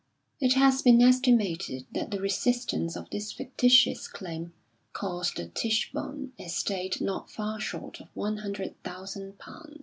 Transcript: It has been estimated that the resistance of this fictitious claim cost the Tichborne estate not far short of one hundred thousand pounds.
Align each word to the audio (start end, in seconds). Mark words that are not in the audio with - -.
It 0.39 0.53
has 0.53 0.81
been 0.81 0.99
estimated 0.99 1.85
that 1.91 2.09
the 2.09 2.19
resistance 2.19 2.95
of 2.95 3.11
this 3.11 3.31
fictitious 3.33 4.07
claim 4.07 4.51
cost 4.93 5.35
the 5.35 5.45
Tichborne 5.45 6.31
estate 6.39 7.01
not 7.01 7.29
far 7.29 7.59
short 7.59 7.99
of 8.01 8.07
one 8.15 8.37
hundred 8.37 8.81
thousand 8.81 9.37
pounds. 9.37 9.77